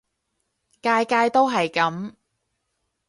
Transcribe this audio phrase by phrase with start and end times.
[0.81, 2.15] 屆屆都係噉